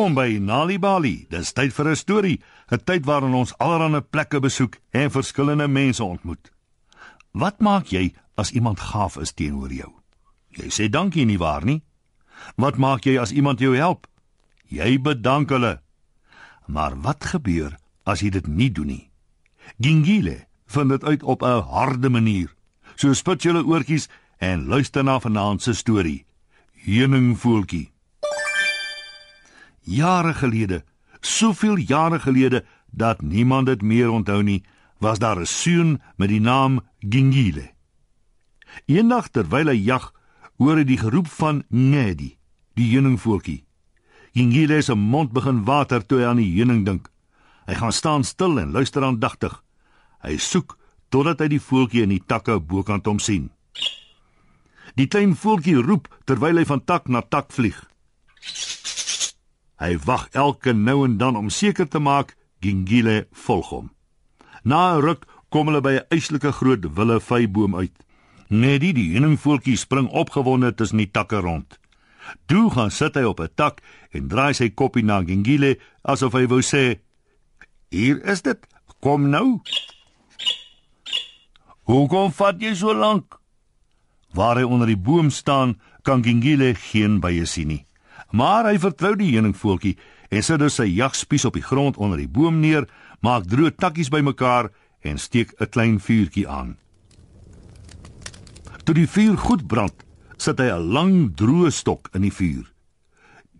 Welkom 0.00 0.16
by 0.16 0.38
Nali 0.40 0.78
Bali. 0.80 1.26
Dis 1.28 1.52
tyd 1.52 1.74
vir 1.76 1.90
'n 1.90 1.96
storie, 1.96 2.40
'n 2.72 2.80
tyd 2.88 3.04
waarin 3.04 3.34
ons 3.34 3.52
allerlei 3.58 4.00
plekke 4.00 4.40
besoek 4.40 4.78
en 4.92 5.10
verskillende 5.10 5.68
mense 5.68 6.04
ontmoet. 6.04 6.50
Wat 7.32 7.60
maak 7.60 7.92
jy 7.92 8.14
as 8.34 8.52
iemand 8.52 8.80
gaaf 8.80 9.18
is 9.20 9.32
teenoor 9.32 9.68
jou? 9.68 9.92
Jy 10.56 10.68
sê 10.70 10.88
dankie 10.88 11.26
nie 11.26 11.38
waar 11.38 11.64
nie? 11.64 11.82
Wat 12.56 12.78
maak 12.78 13.04
jy 13.04 13.20
as 13.20 13.32
iemand 13.32 13.60
jou 13.60 13.76
help? 13.76 14.06
Jy 14.68 15.00
bedank 15.02 15.50
hulle. 15.50 15.82
Maar 16.66 17.00
wat 17.02 17.24
gebeur 17.24 17.76
as 18.06 18.20
jy 18.20 18.30
dit 18.30 18.46
nie 18.46 18.72
doen 18.72 18.86
nie? 18.86 19.10
Gingile 19.80 20.46
vind 20.66 20.88
dit 20.88 21.04
uit 21.04 21.22
op 21.22 21.42
'n 21.42 21.60
harde 21.60 22.08
manier. 22.08 22.54
So 22.96 23.12
spit 23.12 23.42
julle 23.42 23.64
oortjies 23.64 24.08
en 24.38 24.66
luister 24.66 25.04
na 25.04 25.20
vanaand 25.20 25.62
se 25.62 25.74
storie. 25.74 26.24
Heuningvoeltjie. 26.72 27.89
Jare 29.80 30.34
gelede, 30.34 30.84
soveel 31.20 31.76
jare 31.76 32.18
gelede 32.20 32.64
dat 32.90 33.22
niemand 33.22 33.66
dit 33.66 33.82
meer 33.82 34.10
onthou 34.10 34.42
nie, 34.42 34.64
was 34.98 35.18
daar 35.18 35.40
'n 35.40 35.46
seun 35.46 36.00
met 36.16 36.28
die 36.28 36.40
naam 36.40 36.80
Gingile. 36.98 37.70
Eendag 38.86 39.28
terwyl 39.28 39.68
hy 39.68 39.84
jag, 39.84 40.12
hoor 40.56 40.76
hy 40.76 40.84
die 40.84 40.98
geroep 40.98 41.26
van 41.26 41.64
Ngedi, 41.68 42.36
die 42.74 42.90
heuningvoeltjie. 42.92 43.64
Gingile 44.32 44.82
se 44.82 44.94
mond 44.94 45.32
begin 45.32 45.64
water 45.64 46.06
toe 46.06 46.18
hy 46.18 46.24
aan 46.24 46.36
die 46.36 46.52
heuning 46.54 46.84
dink. 46.84 47.10
Hy 47.66 47.74
gaan 47.74 47.92
staan 47.92 48.24
stil 48.24 48.58
en 48.58 48.70
luister 48.70 49.02
aandagtig. 49.02 49.62
Hy 50.22 50.36
soek 50.36 50.76
totdat 51.08 51.40
hy 51.40 51.48
die 51.48 51.60
voeltjie 51.60 52.02
in 52.02 52.14
die 52.14 52.22
takke 52.26 52.60
bokant 52.60 53.06
hom 53.06 53.18
sien. 53.18 53.50
Die 54.94 55.06
klein 55.06 55.36
voeltjie 55.36 55.78
roep 55.82 56.08
terwyl 56.26 56.58
hy 56.58 56.64
van 56.64 56.84
tak 56.84 57.08
na 57.08 57.22
tak 57.22 57.52
vlieg. 57.52 57.78
Hy 59.80 59.96
wag 60.04 60.28
elke 60.36 60.72
nou 60.76 61.04
en 61.06 61.16
dan 61.16 61.36
om 61.36 61.48
seker 61.48 61.88
te 61.88 61.98
maak 61.98 62.36
Gingile 62.60 63.26
volg 63.32 63.68
hom. 63.72 63.86
Na 64.62 64.96
'n 64.96 65.00
ruk 65.00 65.24
kom 65.48 65.66
hulle 65.66 65.80
by 65.80 65.94
'n 65.96 66.06
eislike 66.10 66.52
groot 66.52 66.84
wille 66.96 67.20
vyboom 67.20 67.76
uit. 67.76 67.96
Neddy 68.48 68.92
die 68.92 69.10
heuningvoeltjie 69.12 69.76
spring 69.76 70.08
opgewonde 70.08 70.74
tussen 70.74 70.98
die 70.98 71.10
takke 71.10 71.40
rond. 71.40 71.78
Toe 72.46 72.70
gaan 72.70 72.90
sit 72.90 73.14
hy 73.14 73.22
op 73.22 73.40
'n 73.40 73.48
tak 73.54 73.80
en 74.10 74.28
draai 74.28 74.54
sy 74.54 74.68
koppie 74.68 75.04
na 75.04 75.22
Gingile 75.24 75.78
asof 76.02 76.32
hy 76.32 76.46
wou 76.46 76.60
sê: 76.60 77.00
"Hier 77.90 78.24
is 78.24 78.42
dit. 78.42 78.66
Kom 79.00 79.30
nou." 79.30 79.60
"Hoekom 81.82 82.32
vat 82.32 82.60
jy 82.60 82.74
so 82.74 82.94
lank?" 82.94 83.40
Waar 84.34 84.56
hy 84.56 84.62
onder 84.62 84.86
die 84.86 84.96
boom 84.96 85.30
staan, 85.30 85.80
kan 86.02 86.22
Gingile 86.22 86.74
geen 86.74 87.20
bye 87.20 87.46
sien 87.46 87.68
nie. 87.68 87.89
Maar 88.30 88.70
hy 88.70 88.78
vertrou 88.78 89.16
die 89.18 89.32
heuningvoeltjie 89.32 89.96
en 90.30 90.44
sit 90.46 90.60
dus 90.62 90.78
sy 90.78 90.86
jagspies 90.86 91.44
op 91.44 91.56
die 91.58 91.66
grond 91.66 91.96
onder 91.96 92.20
die 92.20 92.30
boom 92.30 92.60
neer, 92.62 92.86
maak 93.20 93.48
droë 93.50 93.74
takkies 93.76 94.10
bymekaar 94.12 94.70
en 95.02 95.18
steek 95.18 95.54
'n 95.60 95.70
klein 95.70 96.00
vuurtjie 96.00 96.48
aan. 96.48 96.76
Toe 98.84 98.94
die 98.94 99.08
vuur 99.08 99.36
goed 99.36 99.66
brand, 99.66 99.94
sit 100.36 100.58
hy 100.58 100.70
'n 100.70 100.92
lang 100.92 101.34
droë 101.34 101.70
stok 101.70 102.08
in 102.14 102.22
die 102.22 102.32
vuur. 102.32 102.72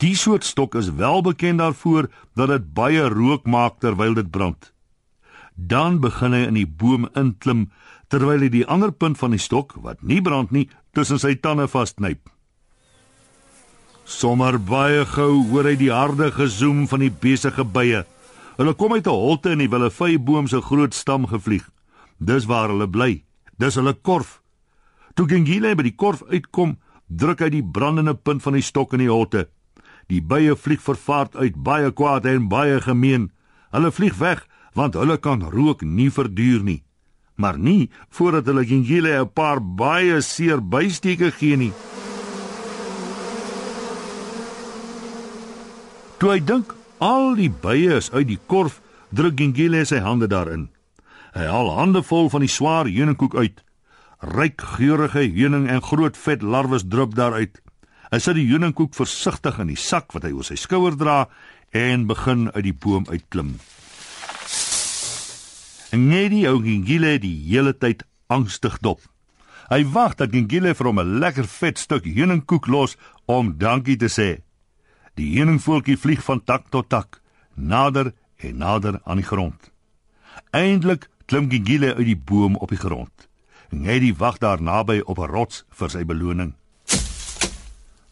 Die 0.01 0.15
soort 0.17 0.45
stok 0.45 0.75
is 0.75 0.95
wel 0.97 1.23
bekend 1.23 1.59
daarvoor 1.59 2.09
dat 2.35 2.49
dit 2.49 2.73
baie 2.75 3.09
rook 3.09 3.47
maak 3.47 3.81
terwyl 3.81 4.15
dit 4.15 4.31
brand. 4.31 4.73
Dan 5.55 6.01
begin 6.01 6.33
hy 6.33 6.47
in 6.47 6.55
die 6.55 6.67
boom 6.67 7.09
inklim 7.15 7.71
terwyl 8.09 8.41
hy 8.41 8.49
die 8.49 8.67
ander 8.67 8.93
punt 8.93 9.19
van 9.19 9.31
die 9.31 9.39
stok 9.39 9.75
wat 9.85 10.03
nie 10.03 10.23
brand 10.23 10.51
nie 10.51 10.69
tussen 10.93 11.19
sy 11.19 11.35
tande 11.35 11.69
vasknyp. 11.69 12.30
Sommer 14.11 14.57
baie 14.59 15.05
gou 15.07 15.45
hoor 15.53 15.69
hy 15.71 15.77
die 15.79 15.93
harde 15.95 16.33
gezoem 16.35 16.83
van 16.91 17.05
die 17.05 17.13
besige 17.23 17.63
bye. 17.63 18.01
Hulle 18.59 18.73
kom 18.75 18.93
uit 18.93 19.07
'n 19.07 19.15
holte 19.15 19.53
in 19.55 19.63
die 19.63 19.71
willevyboom 19.71 20.49
se 20.49 20.61
groot 20.61 20.95
stam 20.95 21.27
gevlieg. 21.27 21.71
Dis 22.19 22.45
waar 22.45 22.69
hulle 22.69 22.89
bly. 22.91 23.23
Dis 23.59 23.75
hulle 23.75 23.95
korf. 23.95 24.43
Toe 25.15 25.29
Gengile 25.29 25.77
by 25.77 25.83
die 25.83 25.95
korf 25.95 26.23
uitkom, 26.27 26.77
druk 27.07 27.41
hy 27.41 27.51
die 27.51 27.63
brandende 27.63 28.15
punt 28.15 28.43
van 28.43 28.53
die 28.53 28.63
stok 28.63 28.93
in 28.93 28.99
die 28.99 29.11
holte. 29.11 29.49
Die 30.09 30.21
bye 30.21 30.57
vlieg 30.57 30.83
vervaard 30.83 31.37
uit, 31.37 31.55
baie 31.55 31.91
kwaad 31.93 32.27
en 32.27 32.49
baie 32.49 32.81
gemeen. 32.81 33.31
Hulle 33.71 33.93
vlieg 33.93 34.19
weg 34.19 34.47
want 34.75 34.95
hulle 34.95 35.19
kan 35.19 35.43
rook 35.43 35.83
nie 35.83 36.11
verduur 36.11 36.63
nie. 36.63 36.83
Maar 37.37 37.59
nie 37.59 37.91
voordat 38.09 38.47
hulle 38.47 38.67
Gengile 38.67 39.21
'n 39.21 39.33
paar 39.33 39.61
baie 39.61 40.21
seer 40.21 40.61
bysteke 40.61 41.31
gee 41.31 41.57
nie. 41.57 41.73
Toe 46.21 46.35
hy 46.35 46.41
dink 46.45 46.75
al 47.01 47.31
die 47.39 47.49
bye 47.49 47.95
is 47.97 48.11
uit 48.13 48.27
die 48.29 48.39
korf, 48.53 48.83
druk 49.09 49.39
Gengile 49.41 49.87
sy 49.89 50.03
hande 50.05 50.27
daarin. 50.29 50.67
Hy 51.33 51.47
haal 51.49 51.71
hande 51.79 52.03
vol 52.05 52.29
van 52.29 52.45
die 52.45 52.51
swaar 52.53 52.91
heuningkoek 52.91 53.39
uit. 53.41 53.63
Ryk 54.37 54.61
geurende 54.77 55.23
heuning 55.33 55.65
en 55.73 55.81
groot 55.81 56.19
vet 56.21 56.45
larwes 56.45 56.85
drup 56.93 57.15
daaruit. 57.17 57.57
Hy 58.13 58.19
sit 58.21 58.37
die 58.37 58.45
heuningkoek 58.51 58.93
versigtig 58.99 59.63
in 59.65 59.73
die 59.73 59.79
sak 59.81 60.13
wat 60.13 60.27
hy 60.29 60.35
oor 60.37 60.45
sy 60.45 60.59
skouer 60.61 60.99
dra 61.01 61.23
en 61.73 62.05
begin 62.11 62.51
uit 62.53 62.67
die 62.69 62.77
boom 62.77 63.09
uitklim. 63.09 63.55
En 65.97 66.05
Nedi 66.11 66.45
hou 66.45 66.59
Gengile 66.61 67.17
die 67.25 67.33
hele 67.49 67.73
tyd 67.73 68.05
angstig 68.29 68.77
dop. 68.85 69.01
Hy 69.73 69.87
wag 69.97 70.21
dat 70.21 70.37
Gengile 70.37 70.77
vir 70.77 70.93
hom 70.93 71.01
'n 71.01 71.19
lekker 71.25 71.49
vet 71.49 71.79
stuk 71.79 72.05
heuningkoek 72.05 72.69
los 72.69 72.99
om 73.25 73.57
dankie 73.57 73.97
te 73.97 74.13
sê. 74.13 74.45
Die 75.21 75.35
heuningvoeltjie 75.37 75.99
vlieg 76.01 76.23
van 76.25 76.41
tak 76.49 76.71
tot 76.73 76.89
tak, 76.89 77.19
nader 77.55 78.15
en 78.41 78.57
nader 78.57 79.01
aan 79.05 79.19
die 79.21 79.27
grond. 79.27 79.69
Eindelik 80.57 81.11
klim 81.29 81.51
Gengile 81.53 81.91
uit 81.99 82.07
die 82.09 82.17
boom 82.17 82.57
op 82.57 82.73
die 82.73 82.81
grond. 82.81 83.27
Ngedi 83.69 84.15
wag 84.17 84.39
daar 84.41 84.63
naby 84.63 85.01
op 85.05 85.19
'n 85.19 85.29
rots 85.29 85.65
vir 85.69 85.91
sy 85.91 86.05
beloning. 86.05 86.55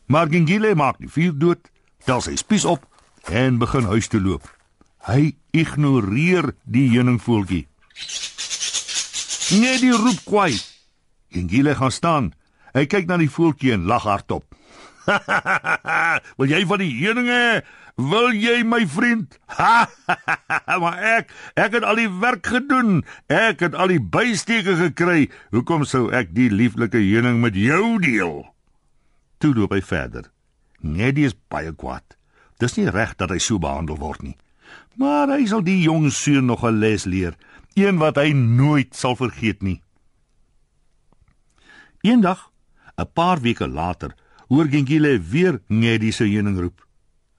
Maar 0.07 0.29
Gengile 0.29 0.75
maak 0.75 0.99
die 0.99 1.09
vuur 1.09 1.39
dood, 1.39 1.71
tel 2.05 2.21
sy 2.21 2.37
spies 2.37 2.65
op 2.65 2.85
en 3.25 3.59
begin 3.59 3.85
huis 3.85 4.09
toe 4.09 4.21
loop. 4.21 4.45
Hy 5.09 5.37
ignoreer 5.51 6.55
die 6.65 6.91
heuningvoeltjie. 6.91 7.67
Ngedi 9.51 9.91
roep 9.91 10.21
kwaai. 10.25 10.61
Gengile 11.31 11.75
gaan 11.75 11.93
staan. 11.93 12.33
Hy 12.73 12.87
kyk 12.87 13.07
na 13.07 13.17
die 13.17 13.31
voeltjie 13.31 13.73
en 13.73 13.85
lag 13.85 14.03
hardop. 14.03 14.58
wil 16.39 16.51
jy 16.51 16.63
van 16.69 16.83
die 16.83 16.93
heuninge? 17.01 17.63
Wil 17.99 18.31
jy 18.37 18.63
my 18.63 18.85
vriend? 18.87 19.39
maar 20.83 20.99
ek, 21.19 21.33
ek 21.59 21.79
het 21.79 21.87
al 21.87 21.99
die 21.99 22.11
werk 22.21 22.47
gedoen. 22.47 23.03
Ek 23.27 23.65
het 23.65 23.75
al 23.75 23.95
die 23.95 24.03
bysteke 24.03 24.77
gekry. 24.79 25.29
Hoekom 25.55 25.87
sou 25.89 26.09
ek 26.15 26.35
die 26.37 26.51
lieflike 26.53 27.01
heuning 27.01 27.41
met 27.43 27.59
jou 27.59 27.99
deel? 28.03 28.45
Toe 29.43 29.55
loop 29.55 29.75
hy 29.75 29.83
verder. 29.83 30.31
Neddy 30.79 31.27
is 31.27 31.35
baie 31.51 31.73
kwaad. 31.75 32.15
Dis 32.63 32.77
nie 32.79 32.89
reg 32.91 33.17
dat 33.19 33.31
hy 33.35 33.41
so 33.43 33.59
behandel 33.63 33.99
word 33.99 34.23
nie. 34.27 34.37
Maar 34.99 35.31
hy 35.37 35.45
sal 35.47 35.63
die 35.63 35.81
jong 35.85 36.11
seun 36.15 36.47
nog 36.51 36.65
'n 36.67 36.79
les 36.79 37.05
leer, 37.05 37.35
een 37.75 37.99
wat 37.99 38.17
hy 38.17 38.33
nooit 38.35 38.95
sal 38.95 39.15
vergeet 39.17 39.63
nie. 39.63 39.81
Eendag, 42.03 42.51
'n 42.99 43.07
paar 43.15 43.41
weke 43.41 43.69
later, 43.69 44.15
hoor 44.49 44.69
Gengile 44.69 45.21
weer 45.21 45.61
Ngedi 45.69 46.13
se 46.13 46.25
heuning 46.25 46.59
roep. 46.59 46.85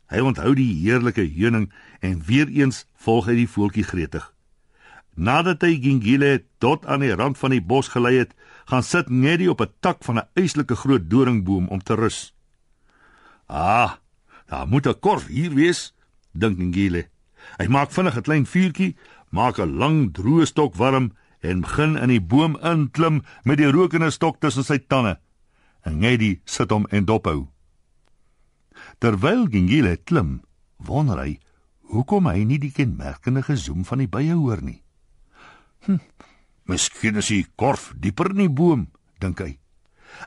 Hy 0.09 0.21
onthou 0.25 0.53
die 0.57 0.69
heerlike 0.81 1.25
heuning 1.25 1.69
en 2.06 2.21
weer 2.25 2.50
eens 2.53 2.85
volg 3.01 3.29
hy 3.29 3.35
die 3.41 3.50
voeltjie 3.50 3.85
gretig. 3.85 4.25
Nadat 5.17 5.65
hy 5.65 5.75
Gengile 5.81 6.44
tot 6.61 6.85
aan 6.85 7.03
die 7.03 7.13
rand 7.13 7.38
van 7.38 7.53
die 7.53 7.61
bos 7.61 7.89
gelei 7.94 8.15
het, 8.21 8.35
gaan 8.69 8.85
sit 8.85 9.09
Ngedi 9.09 9.50
op 9.50 9.61
'n 9.61 9.73
tak 9.81 10.03
van 10.06 10.17
'n 10.17 10.29
eislike 10.33 10.75
groot 10.75 11.09
doringboom 11.09 11.67
om 11.67 11.81
te 11.81 11.95
rus. 11.95 12.33
Ah, 13.47 13.97
daar 14.47 14.67
moet 14.67 14.88
'n 14.88 15.00
korf 15.00 15.27
hier 15.27 15.53
wees, 15.53 15.94
dink 16.31 16.57
Gengile. 16.57 17.09
Hy 17.57 17.67
maak 17.67 17.91
vinnig 17.91 18.17
'n 18.17 18.21
klein 18.21 18.45
vuurtjie, 18.45 18.95
maak 19.29 19.57
'n 19.57 19.77
lang 19.77 20.13
droë 20.13 20.45
stok 20.45 20.75
warm 20.75 21.13
en 21.41 21.62
begin 21.62 21.97
in 21.97 22.09
die 22.09 22.21
boom 22.21 22.57
inklim 22.62 23.23
met 23.44 23.57
die 23.57 23.71
rokende 23.71 24.12
stok 24.12 24.39
tussen 24.39 24.63
sy 24.63 24.77
tande 24.77 25.19
en 25.83 25.99
Ngedi 25.99 26.39
sit 26.45 26.71
hom 26.71 26.87
en 26.91 27.05
dophou. 27.05 27.47
Terwyl 28.99 29.47
Gingile 29.51 29.97
klim, 29.97 30.41
wonder 30.77 31.19
hy 31.23 31.39
hoekom 31.89 32.29
hy 32.29 32.43
nie 32.45 32.59
die 32.61 32.73
kenmerkende 32.73 33.41
gezoem 33.45 33.85
van 33.87 34.03
die 34.03 34.09
bye 34.11 34.35
hoor 34.35 34.61
nie. 34.61 34.81
Hm, 35.87 35.99
miskien 36.69 37.17
is 37.17 37.31
die 37.31 37.45
korf 37.57 37.89
dieper 37.97 38.31
in 38.35 38.45
die 38.45 38.51
boom, 38.51 38.87
dink 39.19 39.41
hy. 39.41 39.57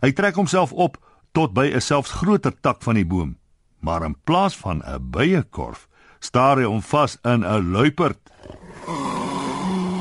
Hy 0.03 0.11
trek 0.17 0.39
homself 0.39 0.73
op 0.73 0.99
tot 1.33 1.55
by 1.55 1.71
'n 1.71 1.81
selfs 1.81 2.13
groter 2.21 2.53
tak 2.53 2.83
van 2.83 2.95
die 2.95 3.07
boom, 3.07 3.37
maar 3.81 4.05
in 4.05 4.17
plaas 4.25 4.57
van 4.57 4.83
'n 4.83 5.11
byekorf, 5.11 5.89
staar 6.21 6.59
hy 6.59 6.65
hom 6.65 6.83
vas 6.83 7.19
in 7.25 7.45
'n 7.45 7.73
luiperd. 7.73 8.19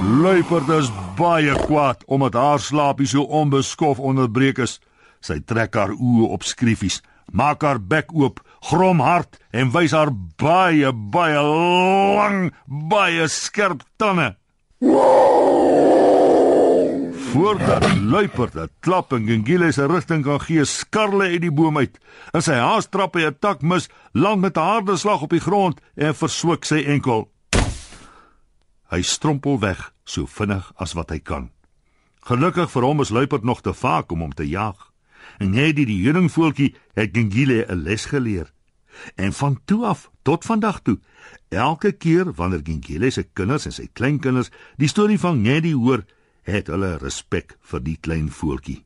Luiperd 0.02 0.70
is 0.70 0.90
baie 1.18 1.54
kwaad 1.66 2.04
omdat 2.06 2.34
haar 2.34 2.60
slaapie 2.60 3.08
so 3.08 3.22
onbeskof 3.22 4.00
onderbreek 4.00 4.58
is. 4.58 4.80
Sy 5.22 5.40
trek 5.46 5.76
haar 5.78 5.94
oë 5.94 6.30
op 6.34 6.44
skriffies, 6.44 7.02
maak 7.32 7.64
haar 7.64 7.80
bek 7.80 8.10
oop, 8.14 8.42
grom 8.70 9.00
hard 9.06 9.38
en 9.54 9.72
wys 9.74 9.94
haar 9.94 10.12
baie 10.42 10.92
baie 10.92 11.42
lang, 11.46 12.52
baie 12.66 13.28
skerp 13.30 13.86
tande. 14.02 14.36
Voordat 17.32 17.86
luiperd 17.96 18.56
'n 18.56 18.70
klap 18.80 19.14
in 19.14 19.28
Gengile 19.28 19.72
se 19.72 19.86
rigting 19.86 20.24
kan 20.24 20.40
gee, 20.40 20.66
skarle 20.66 21.24
uit 21.24 21.42
die 21.42 21.52
boom 21.52 21.78
uit. 21.78 22.00
In 22.34 22.42
sy 22.42 22.54
haas 22.54 22.90
trap 22.90 23.16
hy 23.16 23.26
'n 23.26 23.38
tak 23.40 23.62
mis, 23.62 23.90
land 24.12 24.42
met 24.42 24.58
'n 24.58 24.62
harde 24.62 24.98
slag 24.98 25.22
op 25.22 25.30
die 25.30 25.40
grond 25.40 25.80
en 25.96 26.16
verswik 26.16 26.66
sy 26.66 26.84
enkel. 26.84 27.32
Hy 28.92 29.02
strompel 29.02 29.60
weg 29.60 29.94
so 30.04 30.26
vinnig 30.26 30.74
as 30.76 30.94
wat 30.94 31.10
hy 31.10 31.20
kan. 31.20 31.50
Gelukkig 32.22 32.72
vir 32.72 32.84
hom 32.84 33.00
is 33.02 33.10
luiperd 33.10 33.44
nog 33.44 33.62
te 33.62 33.74
vaak 33.74 34.12
om 34.12 34.20
hom 34.20 34.34
te 34.34 34.50
jag. 34.50 34.91
Hy 35.40 35.68
het 35.68 35.76
die 35.76 36.04
heuningvoeltjie 36.04 36.76
het 36.94 37.14
Gengile 37.14 37.66
'n 37.70 37.84
les 37.84 38.06
geleer. 38.06 38.52
En 39.16 39.34
van 39.34 39.60
toe 39.66 39.86
af 39.86 40.10
tot 40.22 40.46
vandag 40.46 40.82
toe, 40.82 41.00
elke 41.50 41.92
keer 41.92 42.34
wanneer 42.34 42.62
Gengile 42.64 43.10
se 43.10 43.24
kinders 43.24 43.66
en 43.66 43.72
sy 43.72 43.88
kleinkinders 43.94 44.52
die 44.78 44.88
storie 44.88 45.20
van 45.20 45.42
Ngedi 45.42 45.74
hoor, 45.74 46.04
het 46.44 46.68
hulle 46.68 46.98
respek 46.98 47.58
vir 47.62 47.84
die 47.84 47.98
klein 48.02 48.30
voeltjie. 48.30 48.84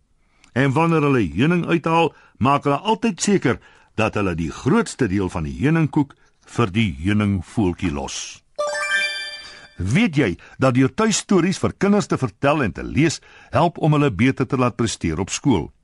En 0.53 0.71
wanneer 0.71 1.01
hulle 1.01 1.24
heuning 1.36 1.65
uithaal, 1.65 2.13
maak 2.38 2.63
hulle 2.63 2.77
altyd 2.77 3.21
seker 3.21 3.59
dat 3.95 4.15
hulle 4.15 4.36
die 4.36 4.51
grootste 4.51 5.07
deel 5.07 5.30
van 5.30 5.44
die 5.44 5.56
heuningkoek 5.59 6.15
vir 6.56 6.71
die 6.71 6.89
heuningvoeltjie 7.03 7.91
los. 7.91 8.44
Weet 9.75 10.15
jy 10.15 10.30
dat 10.59 10.77
deur 10.77 10.94
tuistories 10.94 11.59
vir 11.59 11.74
kinders 11.75 12.07
te 12.07 12.18
vertel 12.18 12.63
en 12.63 12.71
te 12.71 12.83
lees 12.83 13.19
help 13.51 13.77
om 13.83 13.98
hulle 13.98 14.12
beter 14.12 14.48
te 14.48 14.59
laat 14.59 14.77
presteer 14.80 15.19
op 15.19 15.30
skool? 15.30 15.75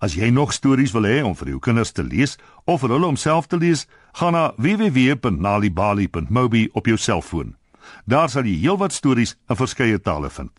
As 0.00 0.14
jy 0.14 0.30
nog 0.30 0.52
stories 0.52 0.92
wil 0.92 1.02
hê 1.08 1.22
om 1.24 1.36
vir 1.36 1.48
jou 1.54 1.60
kinders 1.60 1.92
te 1.92 2.02
lees 2.02 2.38
of 2.64 2.80
vir 2.80 2.90
hulle 2.94 3.06
om 3.06 3.16
self 3.16 3.46
te 3.46 3.56
lees, 3.56 3.86
gaan 4.12 4.32
na 4.32 4.52
www.nalibali.mobi 4.56 6.68
op 6.72 6.86
jou 6.86 6.96
selfoon. 6.96 7.54
Daar 8.04 8.28
sal 8.28 8.44
jy 8.44 8.58
heelwat 8.62 8.92
stories 8.92 9.36
in 9.48 9.56
verskeie 9.56 9.98
tale 10.00 10.30
vind. 10.30 10.52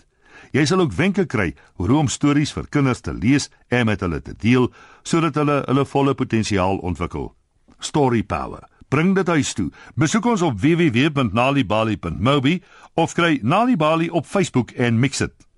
Jy 0.56 0.66
sal 0.66 0.82
ook 0.82 0.96
wenke 0.98 1.26
kry 1.30 1.54
hoe 1.78 1.98
om 1.98 2.08
stories 2.10 2.54
vir 2.56 2.66
kinders 2.74 3.02
te 3.06 3.14
lees 3.14 3.50
en 3.70 3.86
met 3.86 4.02
hulle 4.02 4.22
te 4.22 4.34
deel 4.34 4.72
sodat 5.04 5.36
hulle 5.38 5.64
hulle 5.68 5.86
volle 5.86 6.16
potensiaal 6.18 6.82
ontwikkel. 6.82 7.36
Story 7.80 8.24
Power. 8.24 8.66
Bring 8.90 9.14
dit 9.16 9.28
huis 9.28 9.54
toe. 9.54 9.70
Besoek 9.96 10.26
ons 10.26 10.42
op 10.42 10.60
www.nalibali.mobi 10.60 12.62
of 12.98 13.14
kry 13.14 13.40
Nalibali 13.44 14.10
op 14.10 14.26
Facebook 14.26 14.72
en 14.72 15.00
mix 15.00 15.22
dit. 15.22 15.49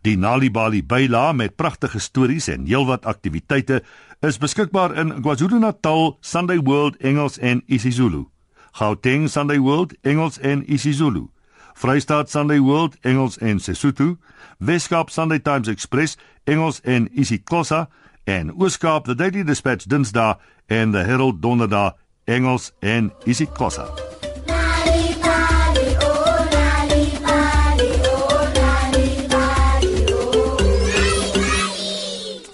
Die 0.00 0.16
Nalibali 0.16 0.82
byla 0.82 1.32
met 1.32 1.56
pragtige 1.56 1.98
stories 1.98 2.48
en 2.48 2.66
heelwat 2.66 3.06
aktiwiteite 3.06 3.82
is 4.20 4.38
beskikbaar 4.38 4.96
in 4.96 5.20
KwaZulu-Natal, 5.22 6.16
Sunday 6.20 6.58
World 6.58 6.96
Engels 6.96 7.38
en 7.38 7.62
isiZulu. 7.66 8.28
Gauteng 8.72 9.28
Sunday 9.30 9.58
World 9.58 9.94
Engels 10.02 10.38
en 10.38 10.72
isiZulu. 10.72 11.28
Vrystaat 11.74 12.30
Sunday 12.30 12.60
World 12.60 12.96
Engels 13.00 13.38
en 13.38 13.60
Sesotho, 13.60 14.16
Weskaap 14.58 15.10
Sunday 15.10 15.38
Times 15.38 15.68
Express 15.68 16.16
Engels 16.44 16.80
en 16.84 17.08
isiXhosa 17.12 17.88
en 18.24 18.52
Ooskaap 18.58 19.04
The 19.04 19.14
Daily 19.14 19.44
Dispatch 19.44 19.86
Dinsdae 19.86 20.34
en 20.66 20.90
The 20.92 20.98
Herald 20.98 21.42
Donderdae 21.42 21.92
Engels 22.24 22.72
en 22.80 23.12
isiXhosa. 23.24 23.86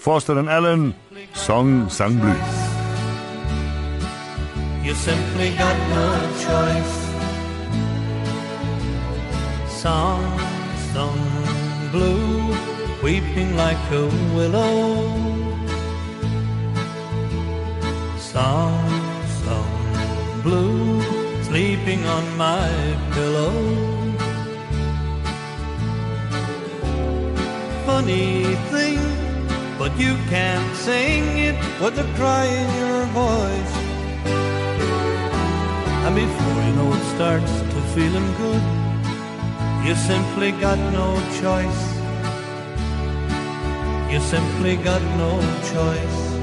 Foster 0.04 0.38
and 0.38 0.50
Allen 0.50 0.94
Song 1.32 1.88
Sung 1.88 2.20
Blues. 2.20 2.54
You 4.84 4.92
simply 4.94 5.48
got 5.56 5.76
no 5.96 6.08
choice. 6.44 7.04
song 9.84 10.24
sung 10.92 11.24
blue, 11.92 12.54
weeping 13.02 13.56
like 13.56 13.84
a 13.92 14.04
willow. 14.36 15.08
Song 18.18 18.88
sung 19.42 19.76
blue, 20.42 21.00
sleeping 21.48 22.04
on 22.16 22.24
my 22.36 22.68
pillow. 23.14 23.54
Funny 27.86 28.54
thing, 28.70 28.83
but 29.84 30.00
you 30.00 30.16
can't 30.30 30.74
sing 30.74 31.24
it 31.36 31.56
with 31.78 31.98
a 31.98 32.08
cry 32.16 32.46
in 32.46 32.68
your 32.80 33.04
voice. 33.22 33.74
And 36.06 36.14
before 36.16 36.58
you 36.66 36.72
know 36.78 36.90
it 36.94 37.04
starts 37.16 37.52
to 37.72 37.78
feeling 37.94 38.28
good 38.40 38.64
you 39.84 39.94
simply 39.94 40.52
got 40.52 40.78
no 40.94 41.08
choice. 41.42 41.82
You 44.10 44.18
simply 44.20 44.76
got 44.76 45.02
no 45.18 45.32
choice. 45.72 46.33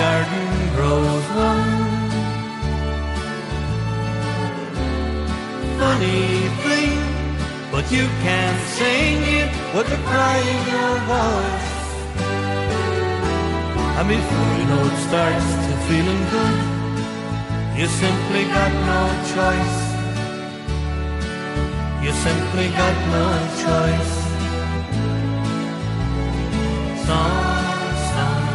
Garden 0.00 0.48
grows 0.76 1.26
one. 1.48 1.72
Funny 5.78 6.24
thing, 6.64 6.98
but 7.72 7.84
you 7.90 8.06
can't 8.24 8.60
sing 8.76 9.18
it 9.40 9.50
with 9.74 9.96
a 9.98 10.00
cry 10.08 10.38
in 10.54 10.60
your 10.72 10.94
voice. 11.10 11.78
And 13.98 14.06
before 14.08 14.50
you 14.58 14.64
know 14.70 14.82
it 14.90 14.98
starts 15.08 15.48
to 15.66 15.72
feeling 15.88 16.22
good, 16.34 16.58
you 17.78 17.86
simply 18.02 18.44
got 18.56 18.72
no 18.90 19.02
choice. 19.34 19.78
You 22.04 22.12
simply 22.26 22.68
got 22.80 22.96
no 23.16 23.26
choice. 23.64 24.19
Song 27.10 28.46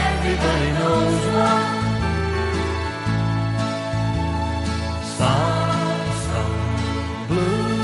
everybody 0.00 0.70
knows 0.78 1.24
some 6.26 6.56
blue, 7.28 7.78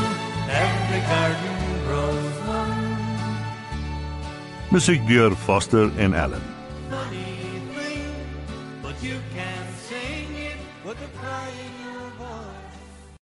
every 0.66 1.02
garden 1.06 1.58
grows 1.86 2.36
one. 2.48 2.82
Musiek 4.70 5.06
deur 5.06 5.36
Foster 5.36 5.90
en 5.96 6.14
Allen. 6.14 6.59